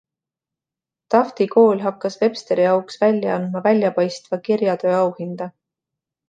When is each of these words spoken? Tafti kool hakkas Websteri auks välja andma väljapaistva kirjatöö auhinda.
Tafti 1.15 1.45
kool 1.51 1.83
hakkas 1.83 2.17
Websteri 2.21 2.65
auks 2.71 2.97
välja 3.03 3.35
andma 3.41 3.63
väljapaistva 3.69 4.41
kirjatöö 4.49 4.97
auhinda. 5.03 5.51